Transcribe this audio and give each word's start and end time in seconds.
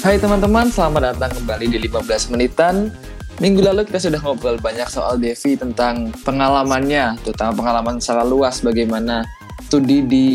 Hai 0.00 0.16
teman-teman, 0.16 0.72
selamat 0.72 1.12
datang 1.12 1.28
kembali 1.28 1.76
di 1.76 1.78
15 1.84 2.32
menitan. 2.32 2.88
Minggu 3.36 3.60
lalu 3.60 3.84
kita 3.84 4.00
sudah 4.00 4.16
ngobrol 4.24 4.56
banyak 4.56 4.88
soal 4.88 5.20
Devi 5.20 5.60
tentang 5.60 6.08
pengalamannya, 6.24 7.20
terutama 7.20 7.52
pengalaman 7.52 8.00
secara 8.00 8.24
luas 8.24 8.64
bagaimana 8.64 9.28
studi 9.68 10.00
di 10.00 10.26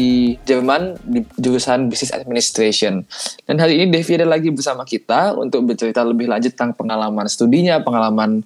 Jerman 0.45 1.01
di 1.01 1.25
jurusan 1.41 1.89
Business 1.89 2.13
Administration. 2.13 3.09
Dan 3.49 3.57
hari 3.57 3.81
ini 3.81 3.89
Devi 3.89 4.13
ada 4.13 4.29
lagi 4.29 4.53
bersama 4.53 4.85
kita 4.85 5.33
untuk 5.33 5.65
bercerita 5.65 6.05
lebih 6.05 6.29
lanjut 6.29 6.53
tentang 6.53 6.77
pengalaman 6.77 7.25
studinya, 7.25 7.81
pengalaman 7.81 8.45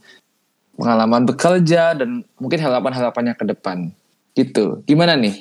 pengalaman 0.80 1.28
bekerja 1.28 2.00
dan 2.00 2.24
mungkin 2.40 2.64
harapan-harapannya 2.64 3.36
ke 3.36 3.44
depan. 3.44 3.92
Gitu. 4.40 4.88
Gimana 4.88 5.20
nih? 5.20 5.36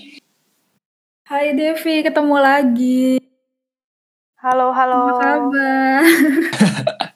Hai 1.22 1.54
Devi, 1.54 2.02
ketemu 2.02 2.34
lagi. 2.42 3.27
Halo, 4.38 4.70
halo. 4.70 5.18
Apa 5.18 5.50
kabar? 5.50 6.02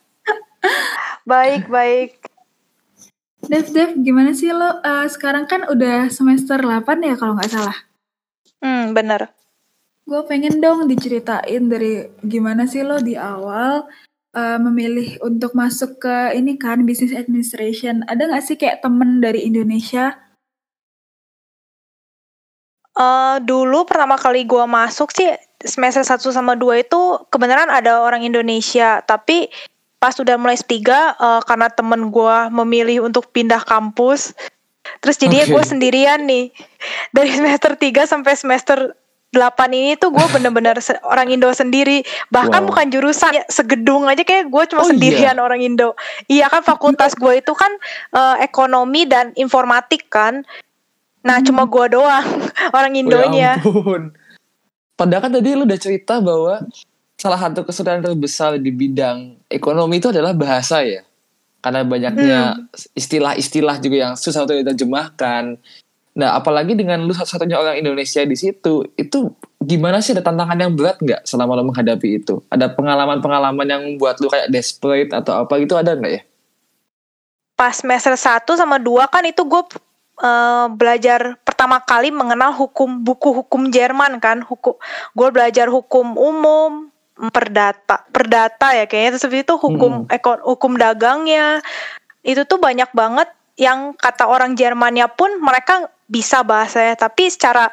baik, 1.30 1.70
baik. 1.70 2.18
Dev, 3.46 3.70
Dev, 3.70 3.94
gimana 4.02 4.34
sih 4.34 4.50
lo? 4.50 4.82
Uh, 4.82 5.06
sekarang 5.06 5.46
kan 5.46 5.62
udah 5.70 6.10
semester 6.10 6.58
8 6.58 6.82
ya 6.82 7.14
kalau 7.14 7.38
nggak 7.38 7.46
salah. 7.46 7.78
Hmm, 8.58 8.90
bener. 8.90 9.30
Gue 10.02 10.18
pengen 10.26 10.58
dong 10.58 10.90
diceritain 10.90 11.62
dari 11.70 12.10
gimana 12.26 12.66
sih 12.66 12.82
lo 12.82 12.98
di 12.98 13.14
awal 13.14 13.86
uh, 14.34 14.58
memilih 14.58 15.22
untuk 15.22 15.54
masuk 15.54 16.02
ke 16.02 16.34
ini 16.34 16.58
kan 16.58 16.82
business 16.82 17.14
administration. 17.14 18.02
Ada 18.10 18.34
nggak 18.34 18.42
sih 18.50 18.58
kayak 18.58 18.82
temen 18.82 19.22
dari 19.22 19.46
Indonesia? 19.46 20.18
Uh, 22.98 23.38
dulu 23.46 23.86
pertama 23.86 24.18
kali 24.18 24.42
gue 24.42 24.66
masuk 24.66 25.14
sih 25.14 25.30
semester 25.64 26.02
1 26.04 26.18
sama 26.32 26.54
2 26.58 26.86
itu 26.86 27.00
kebenaran 27.30 27.70
ada 27.70 28.02
orang 28.02 28.22
Indonesia, 28.26 29.00
tapi 29.02 29.50
pas 30.02 30.14
udah 30.18 30.34
mulai 30.34 30.58
tiga 30.58 31.14
uh, 31.18 31.40
karena 31.46 31.70
temen 31.70 32.10
gue 32.10 32.36
memilih 32.50 33.06
untuk 33.06 33.30
pindah 33.30 33.62
kampus, 33.62 34.34
terus 34.98 35.16
jadinya 35.18 35.46
okay. 35.46 35.54
gue 35.54 35.64
sendirian 35.64 36.20
nih 36.26 36.50
dari 37.14 37.30
semester 37.30 37.78
3 37.78 38.10
sampai 38.10 38.32
semester 38.34 38.98
8 39.32 39.48
ini 39.72 39.96
tuh 39.96 40.12
gue 40.12 40.26
bener-bener 40.28 40.76
orang 41.08 41.32
Indo 41.32 41.48
sendiri 41.56 42.04
bahkan 42.28 42.62
wow. 42.62 42.68
bukan 42.68 42.92
jurusan 42.92 43.32
ya, 43.32 43.44
segedung 43.48 44.04
aja 44.04 44.20
kayak 44.28 44.52
gue 44.52 44.64
cuma 44.68 44.84
oh, 44.84 44.88
sendirian 44.92 45.40
iya. 45.40 45.42
orang 45.42 45.64
Indo 45.64 45.96
iya 46.28 46.52
kan 46.52 46.60
fakultas 46.60 47.16
gue 47.16 47.40
itu 47.40 47.56
kan 47.56 47.72
uh, 48.12 48.36
ekonomi 48.44 49.08
dan 49.08 49.32
informatik 49.40 50.12
kan 50.12 50.44
nah 51.24 51.40
hmm. 51.40 51.48
cuma 51.48 51.64
gue 51.64 51.96
doang 51.96 52.28
orang 52.76 52.92
Indonya 52.92 53.56
oh, 53.64 54.04
ya 54.04 54.12
Padahal 55.02 55.18
kan 55.26 55.34
tadi 55.34 55.58
lu 55.58 55.66
udah 55.66 55.80
cerita 55.82 56.22
bahwa 56.22 56.62
salah 57.18 57.34
satu 57.42 57.66
kesulitan 57.66 58.06
terbesar 58.06 58.54
di 58.62 58.70
bidang 58.70 59.34
ekonomi 59.50 59.98
itu 59.98 60.14
adalah 60.14 60.30
bahasa 60.30 60.86
ya. 60.86 61.02
Karena 61.58 61.82
banyaknya 61.82 62.38
hmm. 62.54 62.94
istilah-istilah 62.94 63.82
juga 63.82 63.96
yang 63.98 64.14
susah 64.14 64.46
untuk 64.46 64.62
diterjemahkan. 64.62 65.58
Nah, 66.14 66.38
apalagi 66.38 66.78
dengan 66.78 67.02
lu 67.02 67.10
satu-satunya 67.10 67.58
orang 67.58 67.82
Indonesia 67.82 68.22
di 68.22 68.38
situ, 68.38 68.86
itu 68.94 69.34
gimana 69.58 69.98
sih 69.98 70.14
ada 70.14 70.22
tantangan 70.22 70.70
yang 70.70 70.78
berat 70.78 71.02
nggak 71.02 71.26
selama 71.26 71.58
lo 71.58 71.66
menghadapi 71.66 72.22
itu? 72.22 72.38
Ada 72.46 72.70
pengalaman-pengalaman 72.70 73.66
yang 73.66 73.82
membuat 73.82 74.22
lu 74.22 74.30
kayak 74.30 74.54
desperate 74.54 75.10
atau 75.10 75.42
apa 75.42 75.58
gitu 75.58 75.74
ada 75.74 75.98
nggak 75.98 76.12
ya? 76.14 76.22
Pas 77.58 77.74
semester 77.74 78.14
1 78.14 78.46
sama 78.54 78.78
2 78.78 79.02
kan 79.10 79.26
itu 79.26 79.42
gue 79.42 79.62
uh, 80.22 80.70
belajar 80.70 81.41
pertama 81.62 81.78
kali 81.78 82.10
mengenal 82.10 82.50
hukum 82.58 83.06
buku 83.06 83.30
hukum 83.38 83.70
Jerman 83.70 84.18
kan 84.18 84.42
hukum 84.42 84.74
gue 85.14 85.28
belajar 85.30 85.70
hukum 85.70 86.18
umum 86.18 86.90
perdata 87.30 88.02
perdata 88.10 88.74
ya 88.74 88.90
kayaknya. 88.90 89.14
Terus 89.14 89.46
itu 89.46 89.54
hukum 89.54 90.10
hmm. 90.10 90.10
ekon 90.10 90.42
hukum 90.42 90.74
dagangnya. 90.74 91.62
Itu 92.26 92.50
tuh 92.50 92.58
banyak 92.58 92.90
banget 92.90 93.30
yang 93.54 93.94
kata 93.94 94.26
orang 94.26 94.58
Jermannya 94.58 95.06
pun 95.14 95.38
mereka 95.38 95.86
bisa 96.10 96.42
bahasa 96.42 96.82
ya. 96.82 96.98
Tapi 96.98 97.30
secara 97.30 97.70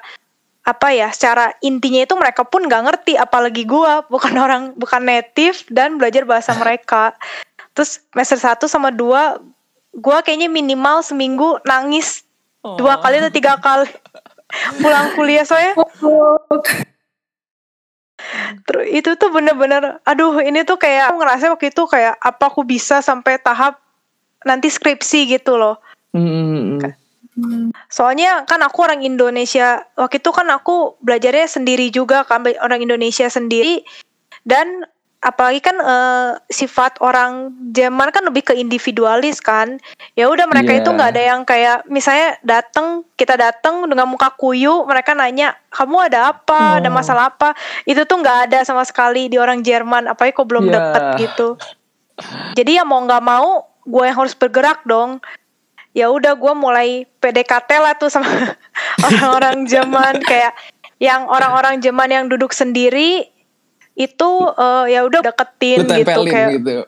apa 0.61 0.93
ya 0.93 1.09
secara 1.09 1.57
intinya 1.65 2.05
itu 2.05 2.13
mereka 2.13 2.45
pun 2.45 2.69
nggak 2.69 2.93
ngerti. 2.93 3.17
Apalagi 3.17 3.65
gue 3.65 3.93
bukan 4.13 4.37
orang 4.37 4.77
bukan 4.77 5.01
native 5.01 5.65
dan 5.73 5.97
belajar 5.97 6.29
bahasa 6.29 6.53
mereka. 6.61 7.17
Terus 7.73 8.05
semester 8.13 8.37
satu 8.37 8.69
sama 8.69 8.93
dua 8.93 9.41
gue 9.97 10.17
kayaknya 10.21 10.45
minimal 10.45 11.01
seminggu 11.01 11.57
nangis 11.65 12.28
oh. 12.65 12.77
dua 12.79 12.99
kali 12.99 13.21
atau 13.23 13.33
tiga 13.33 13.59
kali? 13.59 13.89
Pulang 14.81 15.13
kuliah 15.13 15.45
soalnya? 15.45 15.77
Terus 18.67 18.85
itu 18.91 19.09
tuh 19.15 19.29
bener-bener 19.31 20.03
aduh 20.03 20.43
ini 20.43 20.67
tuh 20.67 20.75
kayak 20.75 21.13
aku 21.13 21.17
ngerasa 21.23 21.45
waktu 21.55 21.71
itu 21.71 21.83
kayak 21.87 22.19
apa 22.19 22.43
aku 22.51 22.67
bisa 22.67 22.99
sampai 22.99 23.39
tahap 23.39 23.79
nanti 24.43 24.67
skripsi 24.67 25.39
gitu 25.39 25.55
loh. 25.59 25.79
Hmm. 26.09 26.81
soalnya 27.87 28.43
kan 28.49 28.59
aku 28.65 28.83
orang 28.83 29.05
Indonesia 29.05 29.85
waktu 29.95 30.19
itu 30.19 30.33
kan 30.33 30.49
aku 30.51 30.99
belajarnya 30.99 31.47
sendiri 31.47 31.87
juga 31.93 32.27
kan 32.27 32.43
orang 32.59 32.83
Indonesia 32.83 33.31
sendiri. 33.31 33.85
Dan 34.43 34.83
apalagi 35.19 35.59
kan 35.59 35.75
uh, 35.83 36.39
sifat 36.47 36.95
orang 37.03 37.51
Jerman 37.75 38.07
kan 38.15 38.23
lebih 38.23 38.47
ke 38.47 38.53
individualis 38.55 39.43
kan 39.43 39.75
ya 40.15 40.31
udah 40.31 40.47
mereka 40.47 40.71
yeah. 40.71 40.79
itu 40.79 40.89
nggak 40.95 41.09
ada 41.11 41.23
yang 41.35 41.41
kayak 41.43 41.83
misalnya 41.91 42.39
datang 42.39 43.03
kita 43.19 43.35
datang 43.35 43.83
dengan 43.91 44.07
muka 44.07 44.31
kuyu 44.39 44.87
mereka 44.87 45.11
nanya 45.11 45.59
kamu 45.75 46.07
ada 46.07 46.31
apa 46.31 46.55
oh. 46.55 46.77
ada 46.79 46.87
masalah 46.87 47.35
apa 47.35 47.51
itu 47.83 47.99
tuh 48.07 48.23
nggak 48.23 48.47
ada 48.47 48.63
sama 48.63 48.87
sekali 48.87 49.27
di 49.27 49.35
orang 49.35 49.59
Jerman 49.59 50.07
apalagi 50.07 50.39
kok 50.39 50.47
belum 50.47 50.71
yeah. 50.71 50.75
deket 50.79 51.03
gitu 51.19 51.47
jadi 52.55 52.71
ya 52.79 52.83
mau 52.87 53.03
nggak 53.03 53.23
mau 53.23 53.67
gue 53.83 54.03
yang 54.07 54.17
harus 54.23 54.39
bergerak 54.39 54.87
dong 54.87 55.19
ya 55.91 56.07
udah 56.07 56.31
gue 56.39 56.53
mulai 56.55 57.03
PDKT 57.19 57.69
lah 57.75 57.93
tuh 57.99 58.07
sama 58.07 58.55
orang-orang 59.05 59.67
Jerman 59.67 60.23
kayak 60.23 60.55
yang 61.03 61.27
orang-orang 61.27 61.83
Jerman 61.83 62.07
yang 62.07 62.25
duduk 62.31 62.55
sendiri 62.55 63.27
itu 63.99 64.29
uh, 64.55 64.87
ya 64.87 65.03
udah 65.03 65.19
deketin 65.19 65.83
gitu 65.83 66.21
kayak 66.23 66.49
gitu. 66.63 66.87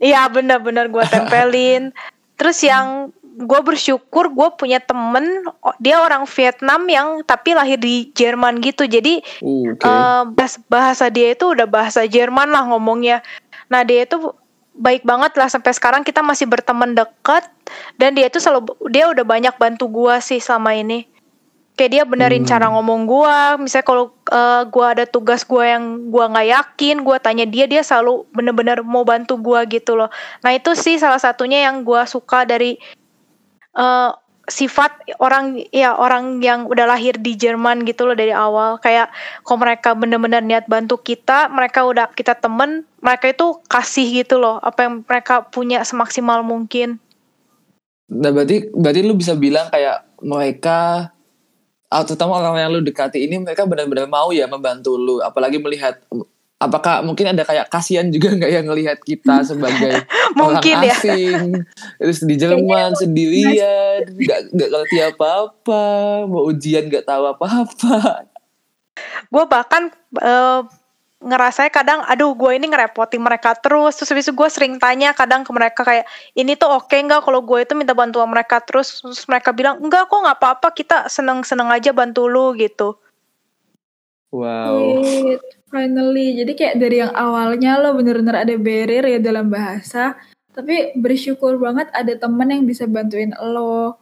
Iya 0.00 0.24
bener-bener 0.32 0.88
gue 0.88 1.04
tempelin. 1.04 1.92
Terus 2.40 2.64
yang 2.64 3.12
gue 3.36 3.60
bersyukur 3.60 4.32
gue 4.32 4.48
punya 4.56 4.80
temen 4.80 5.44
dia 5.76 6.00
orang 6.00 6.24
Vietnam 6.24 6.88
yang 6.88 7.20
tapi 7.20 7.52
lahir 7.52 7.76
di 7.76 8.08
Jerman 8.16 8.64
gitu 8.64 8.88
jadi 8.88 9.20
okay. 9.20 9.84
uh, 9.84 10.24
bahasa 10.72 11.12
dia 11.12 11.36
itu 11.36 11.52
udah 11.52 11.68
bahasa 11.68 12.08
Jerman 12.08 12.48
lah 12.48 12.64
ngomongnya 12.64 13.20
nah 13.68 13.84
dia 13.84 14.08
itu 14.08 14.32
baik 14.72 15.04
banget 15.04 15.36
lah 15.36 15.52
sampai 15.52 15.76
sekarang 15.76 16.00
kita 16.00 16.24
masih 16.24 16.48
berteman 16.48 16.96
dekat 16.96 17.44
dan 18.00 18.16
dia 18.16 18.32
itu 18.32 18.40
selalu 18.40 18.72
dia 18.88 19.12
udah 19.12 19.24
banyak 19.28 19.52
bantu 19.60 19.84
gue 19.92 20.16
sih 20.24 20.40
selama 20.40 20.72
ini 20.72 21.04
kayak 21.76 21.92
dia 21.92 22.04
benerin 22.08 22.42
hmm. 22.42 22.50
cara 22.50 22.66
ngomong 22.72 23.04
gua. 23.04 23.60
Misalnya 23.60 23.86
kalau 23.86 24.04
uh, 24.32 24.64
gua 24.66 24.96
ada 24.96 25.04
tugas 25.04 25.44
gua 25.44 25.76
yang 25.76 26.08
gua 26.08 26.32
nggak 26.32 26.48
yakin 26.48 27.04
gua 27.04 27.20
tanya 27.20 27.44
dia 27.44 27.68
dia 27.68 27.84
selalu 27.84 28.24
bener-bener 28.32 28.80
mau 28.82 29.04
bantu 29.04 29.36
gua 29.36 29.68
gitu 29.68 29.94
loh. 29.94 30.08
Nah 30.40 30.56
itu 30.56 30.72
sih 30.72 30.96
salah 30.96 31.20
satunya 31.20 31.68
yang 31.68 31.84
gua 31.84 32.08
suka 32.08 32.48
dari 32.48 32.80
uh, 33.76 34.16
sifat 34.46 34.94
orang 35.18 35.58
ya 35.74 35.98
orang 35.98 36.38
yang 36.38 36.70
udah 36.70 36.86
lahir 36.86 37.18
di 37.18 37.36
Jerman 37.36 37.84
gitu 37.84 38.08
loh 38.08 38.16
dari 38.16 38.32
awal. 38.32 38.80
Kayak 38.80 39.12
kalau 39.44 39.60
mereka 39.60 39.92
bener-bener 39.92 40.40
niat 40.40 40.64
bantu 40.64 40.96
kita 40.96 41.52
mereka 41.52 41.84
udah 41.84 42.08
kita 42.16 42.38
temen 42.40 42.88
mereka 43.04 43.30
itu 43.30 43.60
kasih 43.68 44.24
gitu 44.24 44.40
loh 44.40 44.58
apa 44.64 44.88
yang 44.88 44.94
mereka 45.04 45.44
punya 45.52 45.84
semaksimal 45.84 46.40
mungkin. 46.40 46.98
Nah 48.06 48.30
berarti 48.30 48.70
berarti 48.70 49.00
lu 49.02 49.18
bisa 49.18 49.34
bilang 49.34 49.66
kayak 49.68 50.06
mereka 50.22 51.10
terutama 51.90 52.42
orang 52.42 52.58
yang 52.58 52.70
lu 52.74 52.80
dekati 52.82 53.22
ini 53.22 53.38
mereka 53.38 53.62
benar-benar 53.62 54.10
mau 54.10 54.34
ya 54.34 54.50
membantu 54.50 54.98
lu. 54.98 55.22
Apalagi 55.22 55.62
melihat 55.62 56.02
apakah 56.56 57.04
mungkin 57.04 57.36
ada 57.36 57.44
kayak 57.44 57.68
kasihan 57.68 58.08
juga 58.08 58.32
nggak 58.32 58.52
yang 58.52 58.66
ngelihat 58.66 58.98
kita 59.04 59.42
sebagai 59.48 60.02
mungkin 60.34 60.74
orang 60.82 60.90
ya. 60.90 60.96
asing? 60.98 61.62
Terus 62.00 62.18
di 62.26 62.34
Jerman 62.34 62.90
sendirian 62.96 64.02
nggak 64.08 64.40
nggak 64.50 64.68
ngerti 64.72 64.98
apa-apa 65.14 65.84
mau 66.26 66.48
ujian 66.50 66.90
nggak 66.90 67.06
tahu 67.06 67.24
apa-apa. 67.30 68.26
Gue 69.28 69.44
bahkan 69.44 69.92
uh, 70.24 70.64
ngerasa 71.16 71.72
kadang 71.72 72.04
aduh 72.04 72.36
gue 72.36 72.52
ini 72.60 72.68
ngerepotin 72.68 73.22
mereka 73.22 73.56
terus. 73.56 73.96
Terus 73.96 74.10
habis 74.12 74.26
itu 74.28 74.34
gue 74.36 74.48
sering 74.52 74.76
tanya 74.76 75.16
kadang 75.16 75.42
ke 75.42 75.50
mereka 75.52 75.80
kayak 75.82 76.04
ini 76.36 76.54
tuh 76.54 76.68
oke 76.68 76.92
okay 76.92 77.00
nggak 77.00 77.24
kalau 77.24 77.40
gue 77.40 77.64
itu 77.64 77.72
minta 77.72 77.96
bantuan 77.96 78.28
mereka 78.28 78.60
terus? 78.60 79.00
Terus 79.00 79.24
mereka 79.24 79.56
bilang 79.56 79.80
enggak 79.80 80.12
kok 80.12 80.20
nggak 80.20 80.38
apa-apa 80.38 80.68
kita 80.76 80.96
seneng 81.08 81.40
seneng 81.42 81.72
aja 81.72 81.96
bantu 81.96 82.28
lu 82.28 82.52
gitu. 82.60 83.00
Wow. 84.34 85.00
Wait, 85.00 85.40
finally. 85.72 86.36
Jadi 86.36 86.52
kayak 86.52 86.76
dari 86.76 87.00
yang 87.00 87.12
awalnya 87.16 87.80
lo 87.80 87.96
bener-bener 87.96 88.44
ada 88.44 88.54
barrier 88.60 89.04
ya 89.16 89.18
dalam 89.22 89.48
bahasa 89.48 90.18
tapi 90.56 90.96
bersyukur 90.96 91.60
banget 91.60 91.92
ada 91.92 92.16
temen 92.16 92.48
yang 92.48 92.64
bisa 92.64 92.88
bantuin 92.88 93.32
lo. 93.36 94.00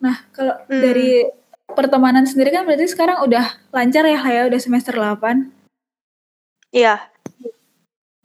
Nah 0.00 0.28
kalau 0.32 0.56
hmm. 0.68 0.80
dari 0.80 1.24
pertemanan 1.72 2.28
sendiri 2.28 2.52
kan 2.52 2.68
berarti 2.68 2.88
sekarang 2.88 3.24
udah 3.24 3.72
lancar 3.72 4.04
ya 4.04 4.20
ya 4.20 4.42
udah 4.50 4.60
semester 4.60 4.92
8 4.92 5.59
Iya. 6.70 7.10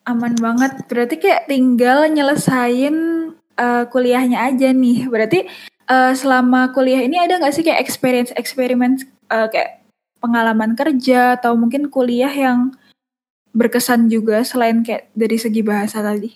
aman 0.05 0.37
banget. 0.37 0.85
Berarti 0.85 1.17
kayak 1.17 1.49
tinggal 1.49 2.05
nyelesain 2.05 2.93
uh, 3.57 3.83
kuliahnya 3.89 4.45
aja 4.45 4.69
nih. 4.69 5.09
Berarti 5.09 5.49
uh, 5.89 6.13
selama 6.13 6.69
kuliah 6.77 7.01
ini 7.01 7.17
ada 7.17 7.41
nggak 7.41 7.55
sih 7.57 7.65
kayak 7.65 7.81
experience 7.81 8.29
eksperimen 8.37 9.01
uh, 9.33 9.49
kayak 9.49 9.81
pengalaman 10.21 10.77
kerja 10.77 11.41
atau 11.41 11.57
mungkin 11.57 11.89
kuliah 11.89 12.29
yang 12.29 12.73
berkesan 13.55 14.11
juga 14.11 14.43
selain 14.45 14.83
kayak 14.85 15.09
dari 15.15 15.37
segi 15.41 15.61
bahasa 15.65 16.03
tadi? 16.03 16.29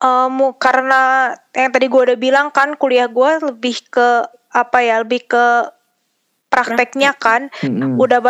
Um, 0.00 0.56
karena 0.56 1.34
yang 1.52 1.74
tadi 1.76 1.86
gue 1.90 2.02
udah 2.06 2.18
bilang 2.20 2.48
kan 2.54 2.72
kuliah 2.78 3.10
gue 3.10 3.50
lebih 3.52 3.84
ke 3.92 4.24
apa 4.50 4.78
ya 4.80 5.04
lebih 5.04 5.28
ke 5.28 5.44
prakteknya 6.48 7.12
kan 7.14 7.52
mm-hmm. 7.60 8.00
udah 8.00 8.20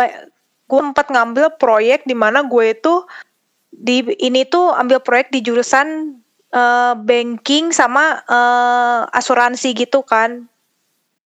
gue 0.71 0.79
sempat 0.79 1.11
ngambil 1.11 1.59
proyek 1.59 2.07
di 2.07 2.15
mana 2.15 2.47
gue 2.47 2.71
itu 2.71 3.03
di 3.75 4.07
ini 4.23 4.47
tuh 4.47 4.71
ambil 4.71 5.03
proyek 5.03 5.27
di 5.35 5.43
jurusan 5.43 6.15
uh, 6.55 6.95
banking 6.95 7.75
sama 7.75 8.23
uh, 8.23 9.03
asuransi 9.11 9.75
gitu 9.75 9.99
kan. 10.07 10.47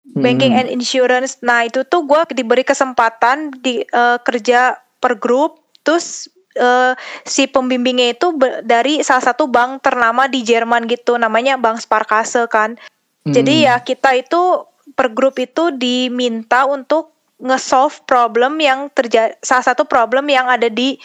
Hmm. 0.09 0.25
banking 0.25 0.57
and 0.57 0.73
insurance. 0.73 1.37
Nah 1.45 1.69
itu 1.69 1.85
tuh 1.85 2.09
gue 2.09 2.17
diberi 2.33 2.65
kesempatan 2.65 3.53
di 3.61 3.85
uh, 3.93 4.17
kerja 4.25 4.81
per 4.99 5.21
grup. 5.21 5.61
Terus 5.85 6.33
uh, 6.57 6.97
si 7.29 7.45
pembimbingnya 7.45 8.17
itu 8.17 8.33
dari 8.65 9.05
salah 9.05 9.23
satu 9.23 9.47
bank 9.47 9.85
ternama 9.85 10.25
di 10.27 10.41
Jerman 10.43 10.89
gitu. 10.89 11.15
Namanya 11.21 11.61
Bank 11.61 11.79
Sparkasse 11.85 12.49
kan. 12.51 12.81
Hmm. 13.29 13.35
jadi 13.37 13.55
ya 13.69 13.77
kita 13.85 14.17
itu 14.17 14.65
per 14.97 15.13
grup 15.13 15.37
itu 15.37 15.69
diminta 15.75 16.65
untuk 16.65 17.18
nge-solve 17.39 18.03
problem 18.05 18.59
yang 18.59 18.91
terjadi 18.91 19.39
salah 19.41 19.63
satu 19.63 19.87
problem 19.87 20.27
yang 20.27 20.51
ada 20.51 20.67
di 20.67 20.99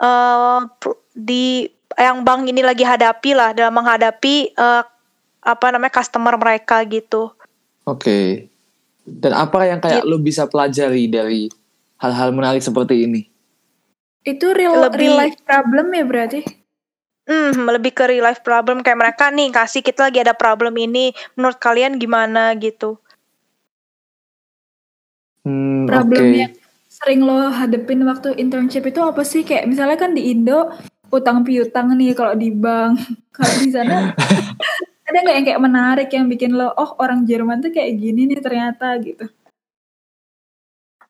uh, 0.00 0.64
di 1.16 1.66
yang 1.96 2.22
bank 2.22 2.46
ini 2.46 2.62
lagi 2.62 2.84
hadapi 2.84 3.34
lah 3.34 3.50
dalam 3.56 3.74
menghadapi 3.74 4.52
uh, 4.54 4.84
apa 5.42 5.66
namanya 5.72 5.92
customer 5.96 6.36
mereka 6.36 6.84
gitu. 6.86 7.32
Oke. 7.88 8.04
Okay. 8.04 8.26
Dan 9.08 9.32
apa 9.32 9.64
yang 9.64 9.80
kayak 9.80 10.04
gitu. 10.04 10.10
lo 10.12 10.20
bisa 10.20 10.44
pelajari 10.44 11.08
dari 11.08 11.48
hal-hal 11.96 12.28
menarik 12.36 12.60
seperti 12.60 13.08
ini? 13.08 13.24
Itu 14.20 14.52
real, 14.52 14.76
lebih, 14.84 15.08
real 15.08 15.16
life 15.16 15.40
problem 15.48 15.86
ya 15.96 16.04
berarti? 16.04 16.40
Hmm, 17.28 17.64
lebih 17.64 17.96
ke 17.96 18.04
real 18.04 18.28
life 18.28 18.44
problem 18.44 18.84
kayak 18.84 19.00
mereka 19.00 19.32
nih 19.32 19.48
kasih 19.48 19.80
kita 19.80 20.08
lagi 20.08 20.20
ada 20.20 20.36
problem 20.36 20.76
ini, 20.76 21.16
menurut 21.36 21.56
kalian 21.56 21.96
gimana 21.96 22.52
gitu? 22.60 23.00
Hmm, 25.46 25.86
problem 25.86 26.22
okay. 26.24 26.38
yang 26.46 26.52
sering 26.88 27.20
lo 27.22 27.52
hadepin 27.52 28.02
waktu 28.02 28.34
internship 28.38 28.86
itu 28.88 29.00
apa 29.02 29.22
sih? 29.22 29.46
Kayak 29.46 29.70
misalnya 29.70 29.98
kan 30.00 30.16
di 30.16 30.34
Indo 30.34 30.72
utang 31.08 31.46
piutang 31.46 31.94
nih 31.94 32.16
kalau 32.16 32.34
di 32.34 32.50
bank. 32.52 32.98
Kalau 33.38 33.54
di 33.62 33.70
sana 33.70 34.10
ada 35.08 35.18
nggak 35.22 35.36
yang 35.38 35.46
kayak 35.46 35.62
menarik 35.62 36.08
yang 36.10 36.26
bikin 36.26 36.58
lo 36.58 36.74
oh 36.74 36.98
orang 36.98 37.22
Jerman 37.22 37.62
tuh 37.62 37.70
kayak 37.70 37.94
gini 37.94 38.26
nih 38.26 38.42
ternyata 38.42 38.98
gitu. 38.98 39.30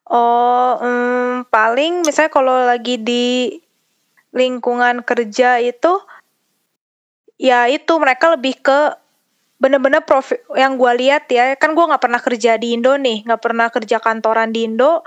Oh, 0.09 0.77
um, 0.77 1.45
paling 1.49 2.05
misalnya 2.05 2.29
kalau 2.29 2.53
lagi 2.65 3.01
di 3.01 3.57
lingkungan 4.33 5.01
kerja 5.05 5.57
itu 5.57 6.01
ya 7.37 7.65
itu 7.65 7.93
mereka 7.97 8.33
lebih 8.33 8.57
ke 8.61 8.93
bener-bener 9.59 9.99
profi 10.07 10.39
yang 10.55 10.79
gue 10.79 10.91
lihat 11.03 11.27
ya 11.27 11.53
kan 11.59 11.75
gue 11.75 11.83
nggak 11.83 11.99
pernah 11.99 12.23
kerja 12.23 12.55
di 12.55 12.79
Indo 12.79 12.95
nih 12.95 13.27
nggak 13.27 13.41
pernah 13.43 13.67
kerja 13.67 13.99
kantoran 13.99 14.55
di 14.55 14.65
Indo. 14.65 15.03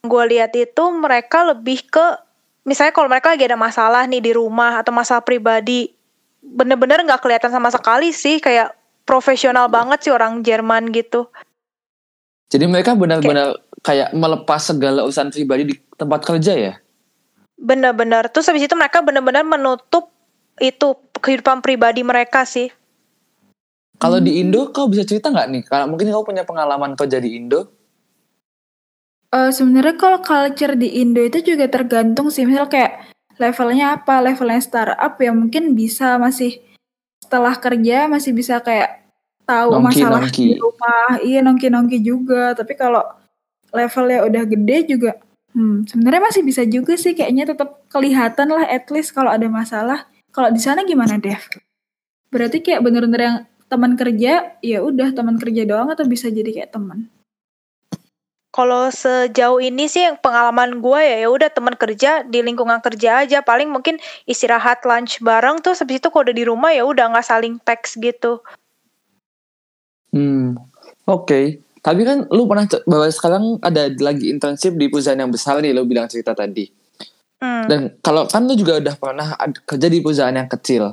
Gue 0.00 0.24
lihat 0.32 0.56
itu 0.56 0.88
mereka 0.96 1.44
lebih 1.44 1.84
ke 1.84 2.16
misalnya 2.64 2.96
kalau 2.96 3.12
mereka 3.12 3.36
lagi 3.36 3.44
ada 3.44 3.60
masalah 3.60 4.08
nih 4.08 4.24
di 4.24 4.32
rumah 4.32 4.80
atau 4.80 4.96
masalah 4.96 5.20
pribadi 5.20 5.92
bener-bener 6.40 7.04
nggak 7.04 7.20
-bener 7.20 7.24
kelihatan 7.36 7.52
sama 7.52 7.68
sekali 7.68 8.16
sih 8.16 8.40
kayak 8.40 8.72
profesional 9.04 9.68
banget 9.68 10.08
sih 10.08 10.12
orang 10.12 10.40
Jerman 10.40 10.88
gitu. 10.96 11.28
Jadi 12.50 12.64
mereka 12.66 12.96
benar-benar 12.96 13.60
kayak, 13.84 14.10
kayak 14.10 14.10
melepas 14.16 14.60
segala 14.72 15.04
urusan 15.04 15.28
pribadi 15.30 15.62
di 15.70 15.74
tempat 16.00 16.24
kerja 16.24 16.52
ya? 16.56 16.74
Bener-bener. 17.60 18.32
Terus 18.32 18.48
habis 18.48 18.64
itu 18.64 18.74
mereka 18.74 19.04
bener-bener 19.04 19.44
menutup 19.44 20.08
itu 20.56 20.96
kehidupan 21.20 21.60
pribadi 21.60 22.00
mereka 22.00 22.48
sih 22.48 22.72
kalau 24.00 24.16
hmm. 24.16 24.26
di 24.26 24.32
Indo, 24.40 24.72
kau 24.72 24.88
bisa 24.88 25.04
cerita 25.04 25.28
nggak 25.28 25.48
nih? 25.52 25.62
Kalau 25.68 25.84
mungkin 25.92 26.08
kau 26.08 26.24
punya 26.24 26.48
pengalaman 26.48 26.96
kerja 26.96 27.20
di 27.20 27.36
Indo? 27.36 27.68
Uh, 29.28 29.52
Sebenarnya 29.52 30.00
kalau 30.00 30.24
culture 30.24 30.72
di 30.72 31.04
Indo 31.04 31.20
itu 31.20 31.44
juga 31.44 31.68
tergantung 31.68 32.32
sih. 32.32 32.48
Misal 32.48 32.72
kayak 32.72 33.12
levelnya 33.36 34.00
apa, 34.00 34.24
levelnya 34.24 34.64
startup 34.64 35.20
ya 35.20 35.36
mungkin 35.36 35.76
bisa 35.76 36.16
masih 36.16 36.64
setelah 37.20 37.52
kerja 37.60 38.08
masih 38.08 38.32
bisa 38.32 38.58
kayak 38.64 39.04
tahu 39.44 39.76
nongki, 39.76 39.84
masalah 40.00 40.20
nongki. 40.24 40.44
di 40.48 40.56
rumah. 40.56 41.10
Iya 41.20 41.38
nongki-nongki 41.44 41.98
juga. 42.00 42.56
Tapi 42.56 42.72
kalau 42.80 43.04
levelnya 43.68 44.24
udah 44.24 44.42
gede 44.48 44.78
juga, 44.96 45.12
hmm, 45.52 45.92
sebenarnya 45.92 46.22
masih 46.24 46.42
bisa 46.42 46.64
juga 46.64 46.96
sih. 46.96 47.12
Kayaknya 47.12 47.52
tetap 47.52 47.84
kelihatan 47.92 48.48
lah 48.48 48.64
at 48.64 48.88
least 48.88 49.12
kalau 49.12 49.28
ada 49.28 49.44
masalah. 49.44 50.08
Kalau 50.32 50.48
di 50.48 50.58
sana 50.58 50.88
gimana 50.88 51.20
Dev? 51.20 51.44
Berarti 52.32 52.64
kayak 52.64 52.80
bener-bener 52.80 53.20
yang 53.20 53.36
teman 53.70 53.94
kerja 53.94 54.58
ya 54.58 54.78
udah 54.82 55.14
teman 55.14 55.38
kerja 55.38 55.62
doang 55.62 55.94
atau 55.94 56.02
bisa 56.04 56.26
jadi 56.26 56.50
kayak 56.50 56.74
teman? 56.74 57.06
Kalau 58.50 58.90
sejauh 58.90 59.62
ini 59.62 59.86
sih 59.86 60.02
pengalaman 60.18 60.82
gue 60.82 61.00
ya 61.00 61.16
ya 61.22 61.28
udah 61.30 61.54
teman 61.54 61.78
kerja 61.78 62.26
di 62.26 62.42
lingkungan 62.42 62.82
kerja 62.82 63.22
aja. 63.22 63.46
Paling 63.46 63.70
mungkin 63.70 64.02
istirahat 64.26 64.82
lunch 64.82 65.22
bareng 65.22 65.62
tuh 65.62 65.78
habis 65.78 66.02
itu 66.02 66.10
kalau 66.10 66.26
udah 66.26 66.34
di 66.34 66.44
rumah 66.44 66.74
ya 66.74 66.82
udah 66.82 67.14
nggak 67.14 67.26
saling 67.30 67.62
teks 67.62 67.94
gitu. 68.02 68.42
Hmm 70.10 70.58
oke. 71.06 71.26
Okay. 71.30 71.44
tapi 71.80 72.04
kan 72.04 72.28
lu 72.28 72.44
pernah 72.44 72.68
bahwa 72.84 73.08
sekarang 73.08 73.56
ada 73.64 73.88
lagi 74.04 74.28
internship 74.28 74.76
di 74.76 74.92
perusahaan 74.92 75.16
yang 75.16 75.32
besar 75.32 75.64
nih 75.64 75.72
lu 75.72 75.88
bilang 75.88 76.10
cerita 76.10 76.36
tadi. 76.36 76.68
Hmm. 77.40 77.64
dan 77.72 77.80
kalau 78.04 78.28
kan 78.28 78.44
lu 78.44 78.52
juga 78.52 78.76
udah 78.84 79.00
pernah 79.00 79.32
kerja 79.64 79.88
di 79.88 80.04
perusahaan 80.04 80.36
yang 80.36 80.44
kecil 80.44 80.92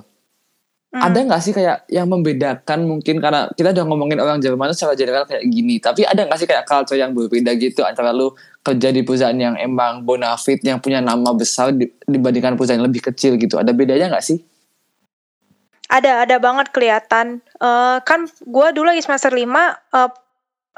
Hmm. 0.87 1.03
Ada 1.03 1.19
nggak 1.27 1.41
sih 1.43 1.51
kayak 1.51 1.83
yang 1.91 2.07
membedakan 2.07 2.87
mungkin 2.87 3.19
karena 3.19 3.51
kita 3.59 3.75
udah 3.75 3.85
ngomongin 3.91 4.23
orang 4.23 4.39
Jerman 4.39 4.71
secara 4.71 4.95
general 4.95 5.27
kayak 5.27 5.43
gini, 5.51 5.83
tapi 5.83 6.07
ada 6.07 6.23
nggak 6.23 6.39
sih 6.39 6.47
kayak 6.47 6.63
culture 6.63 6.95
yang 6.95 7.11
berbeda 7.11 7.59
gitu 7.59 7.83
antara 7.83 8.15
lu 8.15 8.31
kerja 8.63 8.95
di 8.95 9.03
perusahaan 9.03 9.35
yang 9.35 9.59
emang 9.59 10.07
bonafit 10.07 10.63
yang 10.63 10.79
punya 10.79 11.03
nama 11.03 11.35
besar 11.35 11.75
dibandingkan 12.07 12.55
perusahaan 12.55 12.79
yang 12.79 12.87
lebih 12.87 13.03
kecil 13.03 13.35
gitu? 13.35 13.59
Ada 13.59 13.75
bedanya 13.75 14.15
nggak 14.15 14.23
sih? 14.23 14.39
Ada, 15.91 16.23
ada 16.23 16.35
banget 16.39 16.71
kelihatan. 16.71 17.43
Uh, 17.59 17.99
kan 18.07 18.27
gue 18.27 18.67
dulu 18.75 18.87
lagi 18.91 19.03
semester 19.03 19.31
5 19.31 19.43
uh, 19.43 20.11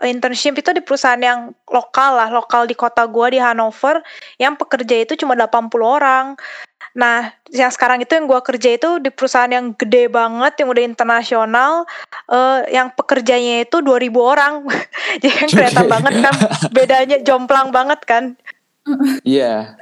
eh, 0.06 0.10
internship 0.10 0.58
itu 0.58 0.70
di 0.74 0.82
perusahaan 0.86 1.22
yang 1.22 1.54
lokal 1.70 2.18
lah, 2.18 2.30
lokal 2.34 2.66
di 2.66 2.74
kota 2.78 3.06
gue 3.10 3.38
di 3.38 3.40
Hanover, 3.42 4.02
yang 4.42 4.54
pekerja 4.58 5.06
itu 5.06 5.14
cuma 5.22 5.34
80 5.38 5.70
orang. 5.82 6.26
Nah, 6.98 7.30
yang 7.54 7.70
sekarang 7.70 8.02
itu 8.02 8.18
yang 8.18 8.26
gue 8.26 8.42
kerja 8.42 8.70
itu 8.76 8.90
di 8.98 9.10
perusahaan 9.14 9.50
yang 9.50 9.74
gede 9.78 10.10
banget, 10.10 10.54
yang 10.62 10.70
udah 10.74 10.84
internasional, 10.86 11.72
uh, 12.30 12.66
yang 12.70 12.90
pekerjanya 12.94 13.66
itu 13.66 13.82
2000 13.82 14.10
orang. 14.18 14.54
Jadi 15.22 15.34
kan 15.34 15.48
kelihatan 15.50 15.86
banget 15.86 16.14
kan, 16.26 16.36
bedanya 16.74 17.18
jomplang 17.22 17.70
banget 17.70 18.00
kan. 18.06 18.24
Iya. 19.22 19.76
Yeah. 19.76 19.78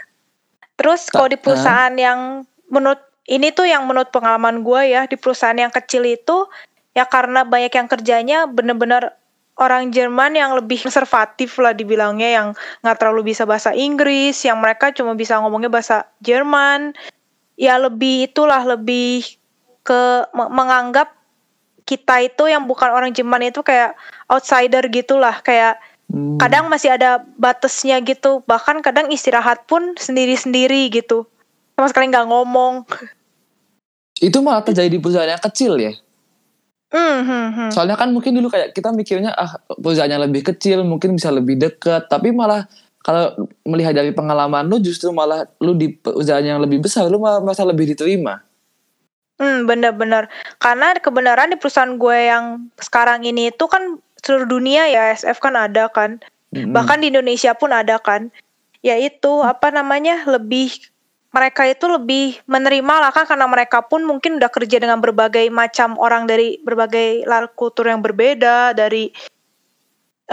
Terus 0.77 1.09
kalau 1.09 1.31
di 1.31 1.39
perusahaan 1.39 1.95
uh. 1.95 2.01
yang 2.01 2.19
menurut 2.67 3.01
ini 3.27 3.51
tuh 3.51 3.67
yang 3.67 3.83
menurut 3.83 4.11
pengalaman 4.11 4.63
gue 4.63 4.81
ya 4.87 5.03
di 5.07 5.19
perusahaan 5.19 5.55
yang 5.55 5.71
kecil 5.71 6.07
itu 6.07 6.47
ya 6.95 7.03
karena 7.03 7.43
banyak 7.43 7.69
yang 7.75 7.87
kerjanya 7.91 8.47
bener-bener 8.47 9.13
orang 9.57 9.89
Jerman 9.89 10.37
yang 10.37 10.53
lebih 10.53 10.85
konservatif 10.85 11.57
lah 11.57 11.73
dibilangnya 11.73 12.29
yang 12.29 12.47
nggak 12.85 12.97
terlalu 13.01 13.33
bisa 13.33 13.43
bahasa 13.43 13.73
Inggris, 13.73 14.37
yang 14.45 14.61
mereka 14.61 14.93
cuma 14.93 15.17
bisa 15.17 15.37
ngomongnya 15.41 15.69
bahasa 15.69 16.05
Jerman. 16.21 16.93
Ya 17.57 17.81
lebih 17.81 18.29
itulah 18.29 18.61
lebih 18.61 19.25
ke 19.81 20.29
menganggap 20.33 21.17
kita 21.87 22.21
itu 22.21 22.51
yang 22.51 22.69
bukan 22.69 22.91
orang 22.93 23.09
Jerman 23.15 23.49
itu 23.49 23.65
kayak 23.65 23.97
outsider 24.29 24.85
gitulah, 24.91 25.41
kayak 25.41 25.81
hmm. 26.11 26.37
kadang 26.37 26.69
masih 26.69 26.93
ada 26.93 27.25
batasnya 27.39 27.97
gitu, 28.05 28.45
bahkan 28.45 28.83
kadang 28.85 29.09
istirahat 29.09 29.65
pun 29.65 29.97
sendiri-sendiri 29.97 30.91
gitu. 30.93 31.25
Sama 31.73 31.87
sekali 31.89 32.13
nggak 32.13 32.27
ngomong. 32.29 32.85
Itu 34.21 34.41
malah 34.41 34.65
terjadi 34.65 34.89
di 34.91 34.99
perusahaan 35.01 35.29
yang 35.29 35.41
kecil 35.41 35.77
ya? 35.77 35.93
Mm 36.87 37.19
-hmm. 37.23 37.69
Soalnya 37.75 37.99
kan 37.99 38.15
mungkin 38.15 38.39
dulu 38.39 38.47
kayak 38.47 38.71
kita 38.71 38.95
mikirnya 38.95 39.35
ah 39.35 39.59
perusahaannya 39.75 40.31
lebih 40.31 40.47
kecil 40.53 40.87
mungkin 40.87 41.19
bisa 41.19 41.27
lebih 41.35 41.59
dekat 41.59 42.07
tapi 42.07 42.31
malah 42.31 42.63
kalau 43.03 43.47
melihat 43.67 43.91
dari 43.95 44.15
pengalaman 44.15 44.67
lu 44.67 44.79
justru 44.79 45.11
malah 45.11 45.47
lu 45.59 45.75
di 45.75 45.91
perusahaan 45.91 46.43
yang 46.43 46.63
lebih 46.63 46.79
besar 46.79 47.11
lu 47.11 47.19
malah 47.19 47.43
merasa 47.43 47.67
lebih 47.67 47.91
diterima. 47.91 48.39
Hmm 49.37 49.67
bener-bener 49.67 50.31
karena 50.57 50.95
kebenaran 50.97 51.51
di 51.53 51.59
perusahaan 51.59 51.93
gue 51.99 52.17
yang 52.25 52.71
sekarang 52.79 53.27
ini 53.27 53.51
itu 53.51 53.67
kan 53.67 53.99
seluruh 54.23 54.49
dunia 54.49 54.89
ya 54.89 55.13
SF 55.13 55.43
kan 55.43 55.53
ada 55.53 55.91
kan 55.91 56.23
mm 56.55 56.71
-hmm. 56.71 56.73
bahkan 56.73 57.03
di 57.03 57.13
Indonesia 57.13 57.53
pun 57.53 57.69
ada 57.69 58.01
kan 58.01 58.33
yaitu 58.81 59.43
apa 59.45 59.69
namanya 59.69 60.25
lebih 60.25 60.73
mereka 61.37 61.69
itu 61.69 61.85
lebih 61.85 62.41
menerima 62.49 62.93
lah 62.97 63.13
kan 63.13 63.29
karena 63.29 63.45
mereka 63.45 63.85
pun 63.85 64.01
mungkin 64.01 64.41
udah 64.41 64.49
kerja 64.49 64.81
dengan 64.81 64.97
berbagai 64.97 65.45
macam 65.53 65.93
orang 66.01 66.25
dari 66.25 66.57
berbagai 66.65 67.29
kultur 67.53 67.85
yang 67.85 68.01
berbeda 68.01 68.73
dari 68.73 69.13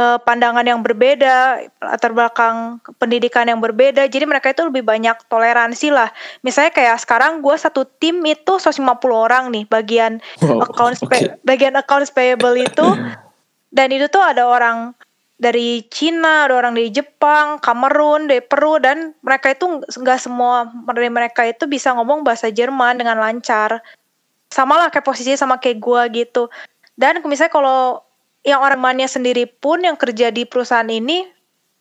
uh, 0.01 0.17
pandangan 0.17 0.65
yang 0.65 0.81
berbeda, 0.81 1.69
latar 1.77 2.17
belakang 2.17 2.81
pendidikan 2.97 3.45
yang 3.45 3.61
berbeda. 3.61 4.09
Jadi 4.09 4.25
mereka 4.25 4.57
itu 4.57 4.65
lebih 4.65 4.81
banyak 4.81 5.29
toleransi 5.29 5.93
lah. 5.93 6.09
Misalnya 6.41 6.73
kayak 6.73 6.97
sekarang 7.05 7.45
gue 7.45 7.53
satu 7.53 7.85
tim 7.85 8.25
itu 8.25 8.57
150 8.57 8.81
orang 9.13 9.53
nih 9.53 9.69
bagian 9.69 10.25
wow, 10.41 10.65
accounts 10.65 11.05
okay. 11.05 11.37
bagian 11.45 11.77
accounts 11.77 12.09
payable 12.09 12.57
itu 12.57 12.87
dan 13.77 13.89
itu 13.91 14.07
tuh 14.09 14.23
ada 14.23 14.47
orang 14.47 14.97
dari 15.35 15.83
Cina, 15.91 16.47
ada 16.47 16.55
orang 16.55 16.79
dari 16.79 16.95
Jepang, 16.95 17.59
Kamerun, 17.59 18.31
dari 18.31 18.41
Peru 18.41 18.79
dan 18.79 19.13
mereka 19.21 19.51
itu 19.51 19.83
nggak 19.83 20.19
semua 20.23 20.71
dari 20.95 21.11
mereka 21.11 21.43
itu 21.43 21.67
bisa 21.67 21.91
ngomong 21.93 22.23
bahasa 22.23 22.49
Jerman 22.55 23.03
dengan 23.03 23.19
lancar. 23.19 23.83
Sama 24.49 24.79
lah 24.79 24.89
kayak 24.95 25.03
posisinya 25.03 25.39
sama 25.39 25.59
kayak 25.59 25.83
gue 25.83 26.03
gitu. 26.23 26.47
Dan 26.95 27.19
misalnya 27.27 27.51
kalau 27.51 27.81
yang 28.47 28.63
orang 28.63 28.79
Mania 28.79 29.11
sendiri 29.11 29.51
pun 29.51 29.83
yang 29.83 29.99
kerja 29.99 30.31
di 30.31 30.47
perusahaan 30.47 30.87
ini 30.87 31.27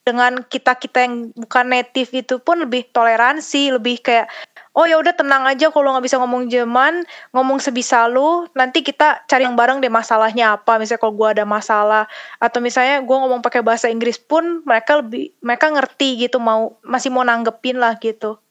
dengan 0.04 0.44
kita 0.44 0.76
kita 0.76 1.06
yang 1.06 1.32
bukan 1.32 1.66
native 1.72 2.12
itu 2.12 2.36
pun 2.44 2.60
lebih 2.60 2.92
toleransi 2.92 3.80
lebih 3.80 4.04
kayak 4.04 4.28
oh 4.74 4.86
ya 4.90 4.98
udah 4.98 5.14
tenang 5.14 5.46
aja 5.46 5.70
kalau 5.70 5.94
nggak 5.94 6.06
bisa 6.06 6.18
ngomong 6.18 6.50
Jerman 6.50 7.06
ngomong 7.30 7.62
sebisa 7.62 8.10
lu 8.10 8.50
nanti 8.58 8.82
kita 8.82 9.22
cari 9.30 9.46
yang 9.46 9.54
bareng 9.54 9.80
deh 9.80 9.94
masalahnya 9.94 10.58
apa. 10.58 10.82
Misalnya 10.82 11.02
kalau 11.02 11.14
gue 11.14 11.30
ada 11.30 11.46
masalah 11.46 12.10
atau 12.42 12.60
misalnya 12.60 13.02
gue 13.06 13.18
ngomong 13.18 13.46
pakai 13.46 13.62
bahasa 13.62 13.88
Inggris 13.94 14.18
pun 14.18 14.66
mereka 14.66 15.00
lebih 15.00 15.34
mereka 15.46 15.70
ngerti 15.70 16.26
gitu 16.26 16.42
mau 16.42 16.82
masih 16.82 17.14
mau 17.14 17.22
nanggepin 17.22 17.78
lah 17.78 17.96
gitu. 18.02 18.42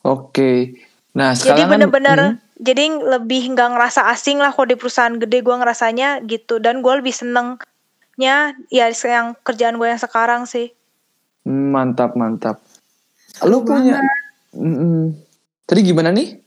Oke, 0.00 0.80
nah 1.12 1.36
sekarang 1.36 1.44
jadi 1.44 1.60
kan 1.60 1.72
bener-bener 1.76 2.18
hmm? 2.24 2.36
jadi 2.56 2.84
lebih 3.04 3.52
nggak 3.52 3.68
ngerasa 3.76 4.08
asing 4.08 4.40
lah 4.40 4.48
kalau 4.48 4.72
di 4.72 4.76
perusahaan 4.80 5.12
gede 5.12 5.44
gue 5.44 5.56
ngerasanya 5.60 6.24
gitu. 6.24 6.56
Dan 6.56 6.80
gue 6.80 6.92
lebih 7.04 7.12
senengnya 7.12 8.56
ya 8.72 8.88
yang 8.88 9.36
kerjaan 9.44 9.76
gue 9.76 9.88
yang 9.92 10.00
sekarang 10.00 10.48
sih 10.48 10.72
mantap 11.46 12.16
mantap 12.16 12.60
lu 13.46 13.64
punya 13.64 14.00
mm 14.52 14.74
-mm. 14.76 15.00
tadi 15.64 15.80
gimana 15.84 16.12
nih 16.12 16.40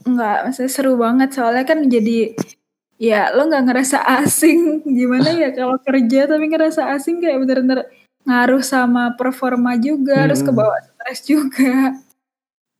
Enggak, 0.00 0.48
maksudnya 0.48 0.72
seru 0.72 0.96
banget 0.96 1.28
soalnya 1.36 1.68
kan 1.68 1.84
jadi 1.84 2.32
ya 2.96 3.32
lo 3.36 3.48
nggak 3.48 3.68
ngerasa 3.68 4.00
asing 4.24 4.80
gimana 4.98 5.32
ya 5.32 5.52
kalau 5.52 5.76
kerja 5.80 6.24
tapi 6.24 6.44
ngerasa 6.48 6.88
asing 6.96 7.20
kayak 7.20 7.40
bener-bener 7.44 7.84
ngaruh 8.24 8.60
sama 8.60 9.16
performa 9.16 9.76
juga 9.80 10.16
hmm. 10.16 10.24
harus 10.28 10.40
kebawa 10.44 10.76
stres 10.84 11.20
juga 11.24 12.00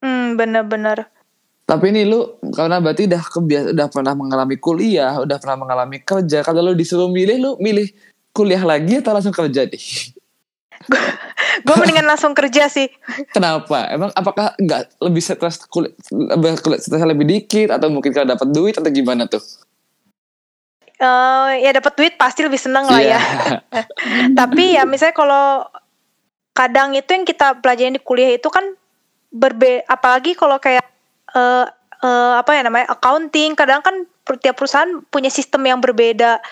hmm 0.00 0.36
bener-bener 0.36 1.08
tapi 1.70 1.94
ini 1.94 2.02
lu 2.02 2.40
karena 2.50 2.82
berarti 2.82 3.06
udah 3.06 3.22
kebiasa 3.22 3.66
udah 3.70 3.86
pernah 3.94 4.14
mengalami 4.18 4.58
kuliah, 4.58 5.22
udah 5.22 5.38
pernah 5.38 5.54
mengalami 5.54 6.02
kerja. 6.02 6.42
Kalau 6.42 6.66
lu 6.66 6.74
disuruh 6.74 7.06
milih, 7.06 7.38
lu 7.38 7.50
milih 7.62 7.94
kuliah 8.34 8.58
lagi 8.66 8.98
atau 8.98 9.14
langsung 9.14 9.30
kerja 9.30 9.70
deh? 9.70 9.78
gue 11.66 11.74
mendingan 11.76 12.08
langsung 12.08 12.32
kerja 12.32 12.72
sih. 12.72 12.88
Kenapa? 13.36 13.90
Emang 13.92 14.08
apakah 14.16 14.56
nggak 14.56 15.00
lebih 15.04 15.20
stres 15.20 15.60
kuliah, 15.68 15.92
lebih 16.12 16.56
stres 16.56 17.04
lebih 17.04 17.26
dikit 17.28 17.76
atau 17.76 17.92
mungkin 17.92 18.16
kalau 18.16 18.28
dapat 18.32 18.48
duit 18.48 18.74
atau 18.80 18.88
gimana 18.88 19.28
tuh? 19.28 19.42
Uh, 21.00 21.56
ya 21.56 21.72
dapat 21.72 21.96
duit 21.96 22.14
pasti 22.20 22.44
lebih 22.44 22.60
seneng 22.60 22.84
lah 22.88 23.00
yeah. 23.00 23.20
ya. 23.72 23.84
Tapi 24.40 24.76
ya 24.76 24.84
misalnya 24.84 25.16
kalau 25.16 25.64
kadang 26.52 26.92
itu 26.92 27.08
yang 27.12 27.24
kita 27.24 27.56
pelajarin 27.60 27.96
di 27.96 28.02
kuliah 28.02 28.36
itu 28.36 28.48
kan 28.52 28.64
berbe 29.30 29.80
apalagi 29.86 30.34
kalau 30.34 30.60
kayak 30.60 30.84
uh, 31.32 31.64
uh, 32.02 32.34
apa 32.36 32.50
ya 32.58 32.62
namanya 32.66 32.90
accounting 32.92 33.54
kadang 33.54 33.80
kan 33.80 34.04
tiap 34.42 34.58
perusahaan 34.58 35.00
punya 35.08 35.30
sistem 35.32 35.64
yang 35.66 35.78
berbeda 35.78 36.42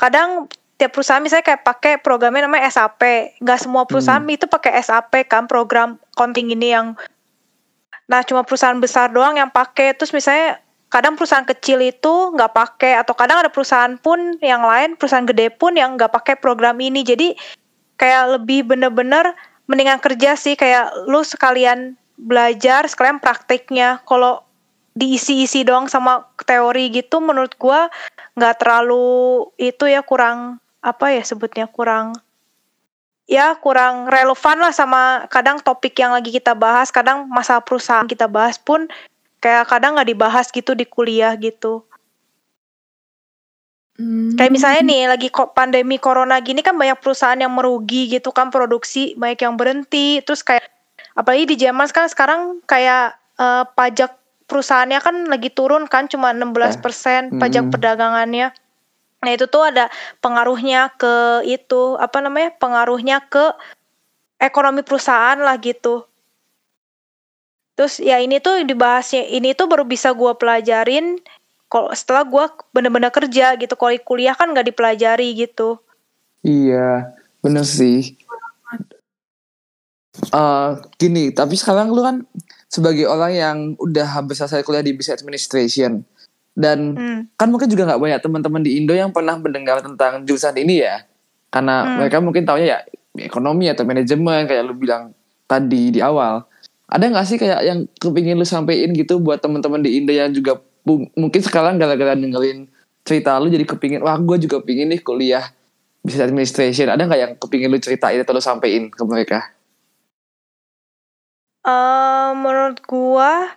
kadang 0.00 0.50
tiap 0.82 0.98
perusahaan 0.98 1.22
misalnya 1.22 1.46
kayak 1.46 1.62
pakai 1.62 1.92
programnya 2.02 2.50
namanya 2.50 2.66
SAP 2.66 3.38
nggak 3.38 3.58
semua 3.62 3.86
perusahaan 3.86 4.18
hmm. 4.18 4.34
itu 4.34 4.50
pakai 4.50 4.82
SAP 4.82 5.30
kan 5.30 5.46
program 5.46 5.94
accounting 6.10 6.50
ini 6.50 6.74
yang 6.74 6.98
nah 8.10 8.26
cuma 8.26 8.42
perusahaan 8.42 8.82
besar 8.82 9.14
doang 9.14 9.38
yang 9.38 9.46
pakai. 9.46 9.94
Terus 9.94 10.10
misalnya 10.10 10.58
kadang 10.90 11.14
perusahaan 11.14 11.46
kecil 11.46 11.78
itu 11.78 12.34
nggak 12.34 12.50
pakai 12.50 12.98
atau 12.98 13.14
kadang 13.14 13.46
ada 13.46 13.50
perusahaan 13.54 13.94
pun 13.94 14.42
yang 14.42 14.66
lain 14.66 14.98
perusahaan 14.98 15.22
gede 15.22 15.54
pun 15.54 15.78
yang 15.78 15.94
nggak 15.94 16.10
pakai 16.10 16.34
program 16.34 16.74
ini. 16.82 17.06
Jadi 17.06 17.38
kayak 17.94 18.42
lebih 18.42 18.74
bener-bener 18.74 19.38
mendingan 19.70 20.02
kerja 20.02 20.34
sih 20.34 20.58
kayak 20.58 21.06
lu 21.06 21.22
sekalian 21.22 21.94
belajar 22.18 22.90
sekalian 22.90 23.22
prakteknya 23.22 24.02
kalau 24.02 24.42
diisi-isi 24.98 25.62
doang 25.62 25.86
sama 25.86 26.26
teori 26.42 26.90
gitu 26.90 27.22
menurut 27.22 27.54
gua 27.54 27.86
nggak 28.34 28.60
terlalu 28.60 29.46
itu 29.62 29.86
ya 29.86 30.02
kurang 30.02 30.58
apa 30.82 31.14
ya 31.14 31.22
sebutnya 31.22 31.70
kurang 31.70 32.18
ya 33.30 33.54
kurang 33.56 34.10
relevan 34.10 34.58
lah 34.58 34.74
sama 34.74 35.30
kadang 35.30 35.62
topik 35.62 35.94
yang 35.94 36.10
lagi 36.10 36.34
kita 36.34 36.58
bahas 36.58 36.90
kadang 36.90 37.30
masalah 37.30 37.62
perusahaan 37.62 38.04
kita 38.04 38.26
bahas 38.26 38.58
pun 38.58 38.90
kayak 39.38 39.70
kadang 39.70 39.94
nggak 39.94 40.10
dibahas 40.10 40.50
gitu 40.50 40.74
di 40.74 40.82
kuliah 40.82 41.32
gitu 41.38 41.86
hmm. 43.96 44.34
kayak 44.34 44.52
misalnya 44.52 44.82
nih 44.82 45.02
lagi 45.06 45.28
kok 45.30 45.54
pandemi 45.54 46.02
corona 46.02 46.42
gini 46.42 46.66
kan 46.66 46.74
banyak 46.74 46.98
perusahaan 46.98 47.38
yang 47.38 47.54
merugi 47.54 48.10
gitu 48.10 48.34
kan 48.34 48.50
produksi 48.50 49.14
banyak 49.14 49.38
yang 49.46 49.54
berhenti 49.54 50.18
terus 50.26 50.42
kayak 50.42 50.66
apalagi 51.14 51.54
di 51.54 51.56
Jerman 51.62 51.88
kan 51.94 52.10
sekarang 52.10 52.58
kayak 52.66 53.16
uh, 53.38 53.64
pajak 53.78 54.18
perusahaannya 54.52 55.00
kan 55.00 55.16
lagi 55.32 55.48
turun 55.48 55.88
kan 55.88 56.12
cuma 56.12 56.36
16% 56.36 56.84
persen 56.84 57.20
eh. 57.32 57.40
pajak 57.40 57.64
hmm. 57.68 57.72
perdagangannya. 57.72 58.48
Nah, 59.22 59.30
itu 59.30 59.46
tuh 59.46 59.62
ada 59.62 59.86
pengaruhnya 60.18 60.90
ke 60.98 61.46
itu 61.46 61.94
apa 61.96 62.18
namanya? 62.18 62.50
pengaruhnya 62.58 63.22
ke 63.30 63.54
ekonomi 64.42 64.82
perusahaan 64.82 65.38
lah 65.38 65.54
gitu. 65.62 66.02
Terus 67.78 68.02
ya 68.02 68.18
ini 68.18 68.42
tuh 68.42 68.60
dibahasnya 68.66 69.30
ini 69.30 69.54
tuh 69.54 69.70
baru 69.70 69.86
bisa 69.86 70.10
gue 70.12 70.32
pelajarin 70.34 71.22
kalau 71.70 71.88
setelah 71.94 72.26
gue 72.26 72.44
bener-bener 72.74 73.14
kerja 73.14 73.54
gitu. 73.56 73.78
Kalau 73.78 73.94
kuliah 74.02 74.34
kan 74.34 74.50
nggak 74.50 74.74
dipelajari 74.74 75.38
gitu. 75.38 75.78
Iya, 76.42 77.14
bener 77.40 77.62
sih 77.62 78.18
uh, 80.30 80.78
gini 81.00 81.32
tapi 81.32 81.56
sekarang 81.56 81.90
lu 81.90 82.04
kan 82.04 82.16
sebagai 82.68 83.08
orang 83.08 83.32
yang 83.32 83.56
udah 83.80 84.06
hampir 84.16 84.36
selesai 84.36 84.64
kuliah 84.64 84.84
di 84.84 84.92
business 84.92 85.20
administration 85.20 86.04
dan 86.52 86.94
hmm. 86.96 87.20
kan 87.36 87.48
mungkin 87.48 87.68
juga 87.68 87.88
nggak 87.88 88.00
banyak 88.00 88.20
teman-teman 88.20 88.60
di 88.60 88.76
Indo 88.76 88.92
yang 88.92 89.08
pernah 89.08 89.40
mendengar 89.40 89.80
tentang 89.80 90.24
jurusan 90.28 90.52
ini 90.56 90.84
ya 90.84 91.04
karena 91.48 91.84
hmm. 91.84 91.92
mereka 92.00 92.16
mungkin 92.20 92.42
taunya 92.44 92.66
ya 92.76 92.78
ekonomi 93.24 93.68
atau 93.72 93.84
manajemen 93.88 94.44
kayak 94.44 94.62
lu 94.64 94.76
bilang 94.76 95.16
tadi 95.48 95.92
di 95.92 96.00
awal 96.00 96.44
ada 96.92 97.04
nggak 97.08 97.24
sih 97.24 97.40
kayak 97.40 97.60
yang 97.64 97.78
kepingin 97.96 98.36
lu 98.36 98.44
sampein 98.44 98.92
gitu 98.92 99.16
buat 99.16 99.40
teman-teman 99.40 99.80
di 99.80 99.96
Indo 99.96 100.12
yang 100.12 100.32
juga 100.32 100.60
mungkin 101.16 101.40
sekarang 101.40 101.80
gara-gara 101.80 102.12
dengerin 102.12 102.68
cerita 103.02 103.40
lu 103.40 103.48
jadi 103.48 103.64
kepingin 103.64 104.04
wah 104.04 104.16
gue 104.20 104.36
juga 104.44 104.60
pingin 104.60 104.92
nih 104.92 105.00
kuliah 105.00 105.48
business 106.04 106.28
administration 106.28 106.92
ada 106.92 107.02
nggak 107.08 107.20
yang 107.20 107.32
kepingin 107.40 107.72
lu 107.72 107.80
ceritain 107.80 108.20
atau 108.20 108.36
lu 108.36 108.42
sampein 108.44 108.92
ke 108.92 109.02
mereka 109.08 109.40
Uh, 111.62 112.34
menurut 112.34 112.82
gua 112.90 113.54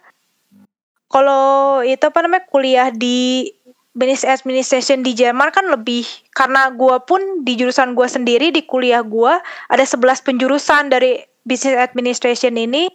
kalau 1.09 1.81
itu 1.85 2.01
apa 2.01 2.19
namanya 2.25 2.49
kuliah 2.49 2.89
di 2.89 3.49
business 3.95 4.27
administration 4.27 5.05
di 5.05 5.15
Jerman 5.15 5.53
kan 5.55 5.71
lebih 5.71 6.03
karena 6.35 6.67
gua 6.73 6.99
pun 7.05 7.45
di 7.47 7.55
jurusan 7.55 7.95
gua 7.95 8.11
sendiri 8.11 8.51
di 8.51 8.67
kuliah 8.67 9.05
gua 9.05 9.39
ada 9.71 9.85
11 9.87 10.25
penjurusan 10.25 10.91
dari 10.91 11.23
business 11.45 11.77
administration 11.77 12.57
ini. 12.57 12.89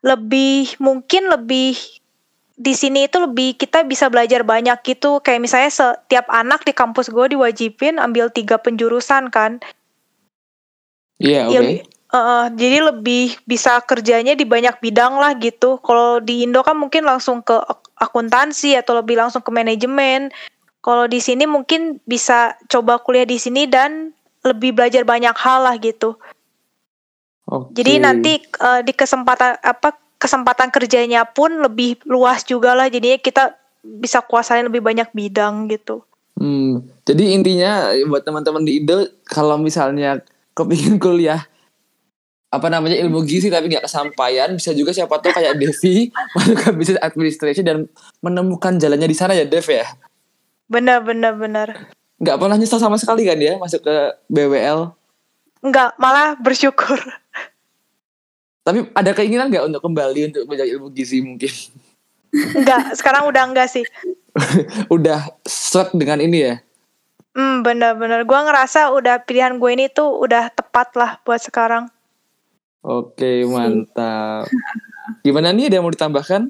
Lebih 0.00 0.80
mungkin 0.80 1.28
lebih 1.28 1.76
di 2.60 2.72
sini 2.72 3.04
itu 3.04 3.20
lebih 3.20 3.60
kita 3.60 3.84
bisa 3.84 4.08
belajar 4.08 4.48
banyak 4.48 4.80
gitu. 4.80 5.20
Kayak 5.20 5.44
misalnya 5.44 5.70
setiap 5.72 6.24
anak 6.32 6.64
di 6.64 6.72
kampus 6.72 7.12
gue 7.12 7.36
diwajibin 7.36 8.00
ambil 8.00 8.32
tiga 8.32 8.56
penjurusan 8.56 9.28
kan. 9.28 9.60
Iya 11.20 11.52
yeah, 11.52 11.52
oke. 11.52 11.60
okay. 11.60 11.99
Uh, 12.10 12.50
jadi 12.58 12.90
lebih 12.90 13.38
bisa 13.46 13.78
kerjanya 13.86 14.34
di 14.34 14.42
banyak 14.42 14.82
bidang 14.82 15.14
lah 15.22 15.38
gitu. 15.38 15.78
Kalau 15.78 16.18
di 16.18 16.42
Indo 16.42 16.66
kan 16.66 16.74
mungkin 16.74 17.06
langsung 17.06 17.38
ke 17.38 17.54
akuntansi 17.94 18.74
atau 18.74 18.98
lebih 18.98 19.14
langsung 19.14 19.46
ke 19.46 19.50
manajemen. 19.54 20.34
Kalau 20.82 21.06
di 21.06 21.22
sini 21.22 21.46
mungkin 21.46 22.02
bisa 22.02 22.58
coba 22.66 22.98
kuliah 22.98 23.22
di 23.22 23.38
sini 23.38 23.70
dan 23.70 24.10
lebih 24.42 24.74
belajar 24.74 25.06
banyak 25.06 25.36
hal 25.38 25.62
lah 25.62 25.78
gitu. 25.78 26.18
Okay. 27.46 27.78
Jadi 27.78 27.92
nanti 28.02 28.32
uh, 28.58 28.82
di 28.82 28.90
kesempatan 28.90 29.62
apa 29.62 29.94
kesempatan 30.18 30.74
kerjanya 30.74 31.22
pun 31.30 31.62
lebih 31.62 32.02
luas 32.10 32.42
juga 32.42 32.74
lah. 32.74 32.90
Jadinya 32.90 33.22
kita 33.22 33.54
bisa 33.86 34.18
kuasain 34.18 34.66
lebih 34.66 34.82
banyak 34.82 35.14
bidang 35.14 35.70
gitu. 35.70 36.02
Hmm, 36.40 36.88
jadi 37.04 37.36
intinya 37.36 37.92
buat 38.08 38.24
teman-teman 38.24 38.64
di 38.64 38.80
Indo 38.80 39.04
kalau 39.28 39.60
misalnya 39.60 40.24
kepingin 40.56 40.96
kuliah 40.96 41.44
apa 42.50 42.66
namanya 42.66 42.98
ilmu 42.98 43.22
gizi 43.22 43.46
tapi 43.46 43.70
nggak 43.70 43.86
kesampaian 43.86 44.50
bisa 44.50 44.74
juga 44.74 44.90
siapa 44.90 45.22
tahu 45.22 45.30
kayak 45.30 45.54
Devi 45.54 46.10
masuk 46.34 46.56
ke 46.58 46.68
bisnis 46.74 46.98
administration 46.98 47.64
dan 47.64 47.78
menemukan 48.18 48.74
jalannya 48.74 49.06
di 49.06 49.16
sana 49.16 49.38
ya 49.38 49.46
Dev 49.46 49.62
ya 49.70 49.86
benar 50.66 51.06
benar 51.06 51.38
benar 51.38 51.68
nggak 52.18 52.36
pernah 52.36 52.58
nyesal 52.58 52.82
sama 52.82 52.98
sekali 52.98 53.22
kan 53.22 53.38
ya 53.38 53.54
masuk 53.56 53.86
ke 53.86 53.96
BWL 54.26 54.90
nggak 55.62 55.90
malah 56.02 56.34
bersyukur 56.42 56.98
tapi 58.66 58.82
ada 58.98 59.10
keinginan 59.14 59.46
nggak 59.46 59.70
untuk 59.70 59.82
kembali 59.86 60.34
untuk 60.34 60.42
belajar 60.50 60.66
ilmu 60.66 60.90
gizi 60.90 61.22
mungkin 61.22 61.54
Enggak, 62.30 62.94
sekarang 62.94 63.26
udah 63.26 63.42
enggak 63.50 63.68
sih. 63.70 63.84
udah 64.94 65.34
set 65.42 65.90
dengan 65.90 66.22
ini 66.22 66.38
ya? 66.46 66.54
Hmm, 67.34 67.62
bener-bener. 67.66 68.22
Gue 68.26 68.38
ngerasa 68.38 68.94
udah 68.94 69.22
pilihan 69.26 69.58
gue 69.58 69.70
ini 69.74 69.86
tuh 69.90 70.18
udah 70.18 70.50
tepat 70.54 70.94
lah 70.94 71.18
buat 71.26 71.42
sekarang. 71.42 71.90
Oke, 72.80 73.44
mantap. 73.44 74.48
Gimana 75.20 75.52
nih, 75.52 75.68
ada 75.68 75.74
yang 75.78 75.84
mau 75.84 75.92
ditambahkan? 75.92 76.48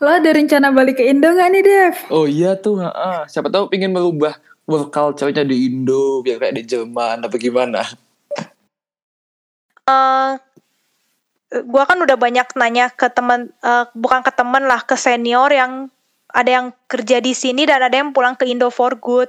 Lo 0.00 0.08
ada 0.08 0.30
rencana 0.32 0.70
balik 0.70 1.02
ke 1.02 1.10
Indo 1.10 1.28
gak 1.34 1.50
nih, 1.50 1.62
Dev? 1.66 1.94
Oh 2.08 2.24
iya 2.24 2.56
tuh, 2.56 2.80
uh, 2.80 3.26
siapa 3.26 3.50
tahu 3.50 3.68
pengen 3.68 3.92
merubah 3.92 4.38
work 4.70 4.94
culture-nya 4.94 5.42
di 5.42 5.66
Indo, 5.66 6.22
biar 6.22 6.38
kayak 6.38 6.56
di 6.56 6.62
Jerman, 6.62 7.26
apa 7.26 7.36
gimana? 7.36 7.82
Uh, 9.84 10.38
gue 11.50 11.82
kan 11.82 11.98
udah 11.98 12.14
banyak 12.14 12.46
nanya 12.54 12.94
ke 12.94 13.10
teman 13.10 13.50
uh, 13.66 13.90
bukan 13.98 14.22
ke 14.22 14.30
teman 14.30 14.62
lah 14.70 14.86
ke 14.86 14.94
senior 14.94 15.50
yang 15.50 15.90
ada 16.30 16.50
yang 16.62 16.66
kerja 16.86 17.18
di 17.18 17.34
sini 17.34 17.66
dan 17.66 17.82
ada 17.82 17.98
yang 17.98 18.14
pulang 18.14 18.38
ke 18.38 18.46
Indo 18.46 18.70
for 18.70 18.94
good. 18.94 19.26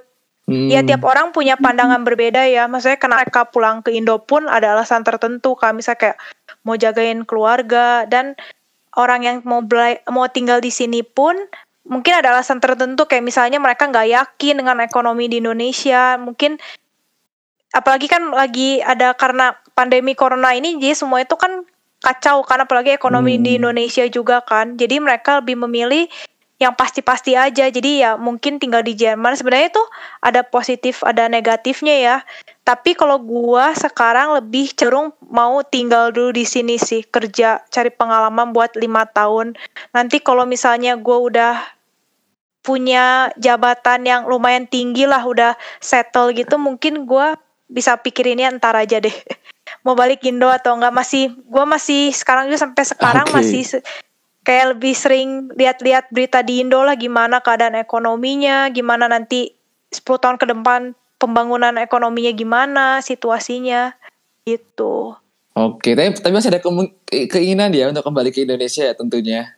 Hmm. 0.52 0.68
Ya 0.68 0.84
tiap 0.84 1.08
orang 1.08 1.32
punya 1.32 1.56
pandangan 1.56 2.04
berbeda 2.04 2.44
ya. 2.52 2.68
Maksudnya 2.68 3.00
kenapa 3.00 3.24
mereka 3.24 3.42
pulang 3.48 3.80
ke 3.80 3.96
Indo 3.96 4.20
pun 4.20 4.52
ada 4.52 4.76
alasan 4.76 5.08
tertentu. 5.08 5.56
Kami 5.56 5.80
misalnya 5.80 6.00
kayak 6.00 6.18
mau 6.68 6.76
jagain 6.76 7.24
keluarga 7.24 8.04
dan 8.12 8.36
orang 9.00 9.24
yang 9.24 9.38
mau 9.48 9.64
belai, 9.64 10.04
mau 10.12 10.28
tinggal 10.28 10.60
di 10.60 10.68
sini 10.68 11.02
pun 11.08 11.40
mungkin 11.88 12.14
ada 12.14 12.36
alasan 12.36 12.62
tertentu 12.62 13.10
kayak 13.10 13.26
misalnya 13.26 13.58
mereka 13.58 13.90
nggak 13.90 14.12
yakin 14.12 14.60
dengan 14.60 14.84
ekonomi 14.84 15.32
di 15.32 15.40
Indonesia. 15.40 16.20
Mungkin 16.20 16.60
apalagi 17.72 18.12
kan 18.12 18.36
lagi 18.36 18.84
ada 18.84 19.16
karena 19.16 19.56
pandemi 19.72 20.12
corona 20.12 20.52
ini 20.52 20.76
jadi 20.76 20.94
semua 20.94 21.24
itu 21.24 21.40
kan 21.40 21.64
kacau 22.02 22.42
kan 22.44 22.66
apalagi 22.66 22.92
ekonomi 22.92 23.40
hmm. 23.40 23.44
di 23.46 23.52
Indonesia 23.56 24.04
juga 24.12 24.44
kan. 24.44 24.76
Jadi 24.76 25.00
mereka 25.00 25.40
lebih 25.40 25.56
memilih 25.64 26.12
yang 26.62 26.78
pasti-pasti 26.78 27.34
aja. 27.34 27.66
Jadi 27.74 28.06
ya 28.06 28.22
mungkin 28.22 28.62
tinggal 28.62 28.86
di 28.86 28.94
Jerman 28.94 29.34
sebenarnya 29.34 29.74
tuh 29.74 29.88
ada 30.22 30.46
positif 30.46 31.02
ada 31.02 31.26
negatifnya 31.26 31.98
ya. 31.98 32.16
Tapi 32.62 32.94
kalau 32.94 33.18
gua 33.18 33.74
sekarang 33.74 34.38
lebih 34.38 34.70
cenderung 34.78 35.10
mau 35.26 35.66
tinggal 35.66 36.14
dulu 36.14 36.38
di 36.38 36.46
sini 36.46 36.78
sih, 36.78 37.02
kerja, 37.02 37.66
cari 37.74 37.90
pengalaman 37.90 38.54
buat 38.54 38.78
lima 38.78 39.10
tahun. 39.10 39.58
Nanti 39.90 40.22
kalau 40.22 40.46
misalnya 40.46 40.94
gua 41.02 41.18
udah 41.26 41.54
punya 42.62 43.34
jabatan 43.42 44.06
yang 44.06 44.22
lumayan 44.30 44.70
tinggi 44.70 45.10
lah, 45.10 45.26
udah 45.26 45.58
settle 45.82 46.30
gitu, 46.38 46.62
mungkin 46.62 47.10
gua 47.10 47.34
bisa 47.66 47.98
pikir 47.98 48.38
ini 48.38 48.46
ntar 48.62 48.78
aja 48.78 49.02
deh. 49.02 49.18
mau 49.82 49.98
balik 49.98 50.22
Indo 50.28 50.46
atau 50.46 50.78
enggak 50.78 50.94
masih 50.94 51.34
gue 51.34 51.66
masih 51.66 52.14
sekarang 52.14 52.52
juga 52.52 52.60
sampai 52.60 52.84
sekarang 52.86 53.26
okay. 53.30 53.36
masih 53.40 53.62
kayak 54.42 54.78
lebih 54.78 54.94
sering 54.98 55.50
lihat-lihat 55.54 56.10
berita 56.10 56.42
di 56.42 56.66
Indo 56.66 56.82
lah 56.82 56.98
gimana 56.98 57.42
keadaan 57.42 57.78
ekonominya 57.78 58.70
gimana 58.74 59.06
nanti 59.06 59.54
10 59.94 60.02
tahun 60.08 60.38
ke 60.42 60.46
depan 60.50 60.98
pembangunan 61.22 61.78
ekonominya 61.78 62.34
gimana 62.34 62.86
situasinya 63.06 63.94
gitu 64.50 65.14
oke 65.54 65.90
tapi 65.94 66.18
tapi 66.18 66.34
masih 66.34 66.50
ada 66.50 66.62
keinginan 67.06 67.70
ya 67.70 67.94
untuk 67.94 68.02
kembali 68.02 68.34
ke 68.34 68.46
Indonesia 68.50 68.82
ya 68.90 68.94
tentunya 68.98 69.54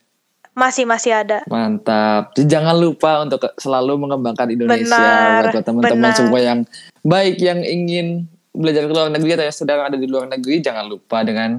masih 0.54 0.86
masih 0.86 1.18
ada. 1.18 1.42
Mantap. 1.50 2.38
Jadi 2.38 2.46
jangan 2.46 2.78
lupa 2.78 3.26
untuk 3.26 3.42
selalu 3.58 3.98
mengembangkan 3.98 4.54
Indonesia 4.54 4.94
benar, 4.94 5.50
buat 5.50 5.66
teman-teman 5.66 6.12
semua 6.14 6.40
yang 6.46 6.60
baik 7.02 7.42
yang 7.42 7.66
ingin 7.66 8.30
belajar 8.54 8.86
ke 8.86 8.94
luar 8.94 9.10
negeri 9.10 9.34
atau 9.34 9.46
yang 9.50 9.58
sedang 9.58 9.82
ada 9.82 9.98
di 9.98 10.06
luar 10.06 10.30
negeri 10.30 10.62
jangan 10.62 10.86
lupa 10.86 11.26
dengan 11.26 11.58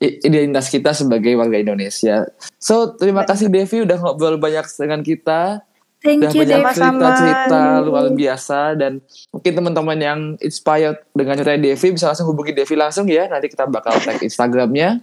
identitas 0.00 0.70
kita 0.70 0.94
sebagai 0.94 1.34
warga 1.34 1.58
Indonesia. 1.58 2.28
So 2.56 2.94
terima 2.94 3.26
kasih 3.26 3.50
Devi 3.50 3.82
udah 3.82 3.98
ngobrol 3.98 4.38
banyak 4.38 4.66
dengan 4.78 5.00
kita. 5.02 5.66
Thank 6.02 6.18
udah 6.26 6.30
you, 6.34 6.42
banyak 6.42 6.74
cerita-cerita 6.74 7.62
luar 7.86 8.10
biasa 8.10 8.74
dan 8.74 8.98
mungkin 9.30 9.52
teman-teman 9.54 9.98
yang 10.02 10.20
inspired 10.42 10.98
dengan 11.14 11.38
cerita 11.38 11.54
Devi 11.54 11.88
bisa 11.94 12.10
langsung 12.10 12.26
hubungi 12.26 12.50
Devi 12.50 12.74
langsung 12.74 13.06
ya. 13.06 13.30
Nanti 13.30 13.46
kita 13.46 13.70
bakal 13.70 14.02
tag 14.02 14.18
Instagramnya. 14.18 14.98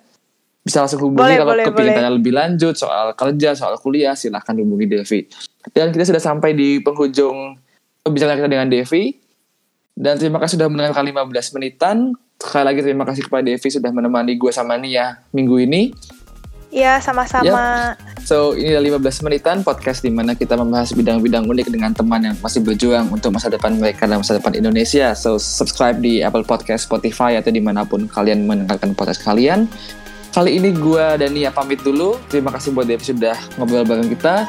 Bisa 0.60 0.84
langsung 0.84 1.00
hubungi 1.08 1.24
boleh, 1.24 1.40
kalau 1.40 1.56
kepingin 1.72 1.92
tanya 1.96 2.12
lebih 2.12 2.36
lanjut 2.36 2.76
soal 2.76 3.16
kerja, 3.16 3.56
soal 3.56 3.80
kuliah, 3.80 4.12
silahkan 4.12 4.52
hubungi 4.60 4.92
Devi. 4.92 5.24
Dan 5.72 5.96
kita 5.96 6.04
sudah 6.12 6.20
sampai 6.20 6.52
di 6.52 6.84
penghujung 6.84 7.56
pembicaraan 8.04 8.44
kita 8.44 8.52
dengan 8.52 8.68
Devi. 8.68 9.16
Dan 9.96 10.20
terima 10.20 10.40
kasih 10.44 10.60
sudah 10.60 10.68
mendengarkan 10.68 11.08
15 11.32 11.56
menitan. 11.56 12.12
Sekali 12.40 12.64
lagi 12.72 12.80
terima 12.80 13.04
kasih 13.04 13.28
kepada 13.28 13.44
Devi 13.44 13.68
sudah 13.68 13.92
menemani 13.92 14.40
gue 14.40 14.52
sama 14.56 14.80
Nia 14.80 15.20
minggu 15.36 15.60
ini. 15.60 15.92
Iya, 16.70 17.02
sama-sama. 17.02 17.98
Yep. 17.98 18.24
So, 18.24 18.54
ini 18.54 18.78
adalah 18.78 19.02
15 19.02 19.26
menitan 19.26 19.58
podcast 19.66 20.06
di 20.06 20.14
mana 20.14 20.38
kita 20.38 20.54
membahas 20.54 20.94
bidang-bidang 20.94 21.50
unik 21.50 21.68
dengan 21.74 21.92
teman 21.98 22.22
yang 22.22 22.38
masih 22.46 22.62
berjuang 22.62 23.10
untuk 23.10 23.34
masa 23.34 23.50
depan 23.50 23.74
mereka 23.74 24.06
dan 24.06 24.22
masa 24.22 24.38
depan 24.38 24.54
Indonesia. 24.54 25.18
So, 25.18 25.42
subscribe 25.42 25.98
di 25.98 26.22
Apple 26.22 26.46
Podcast, 26.46 26.86
Spotify, 26.86 27.42
atau 27.42 27.50
di 27.50 27.58
mana 27.58 27.82
pun 27.84 28.06
kalian 28.06 28.46
mendengarkan 28.46 28.94
podcast 28.94 29.26
kalian. 29.26 29.66
Kali 30.30 30.62
ini 30.62 30.70
gue 30.70 31.06
dan 31.18 31.34
Nia 31.34 31.50
pamit 31.50 31.82
dulu. 31.82 32.22
Terima 32.30 32.54
kasih 32.54 32.70
buat 32.70 32.86
Devi 32.86 33.02
sudah 33.02 33.34
ngobrol 33.58 33.84
bareng 33.84 34.14
kita. 34.14 34.46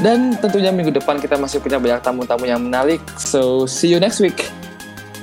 Dan 0.00 0.40
tentunya 0.40 0.72
minggu 0.72 0.96
depan 0.96 1.20
kita 1.20 1.36
masih 1.36 1.60
punya 1.60 1.76
banyak 1.76 2.00
tamu-tamu 2.00 2.48
yang 2.48 2.64
menarik. 2.64 3.04
So, 3.20 3.68
see 3.68 3.92
you 3.92 4.00
next 4.00 4.16
week. 4.16 4.48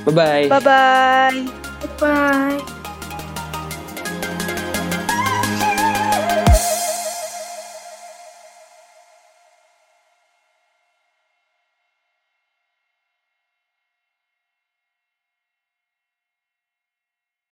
Bye-bye. 0.05 0.53
Bye-bye. 0.53 1.66
Goodbye. 1.81 2.76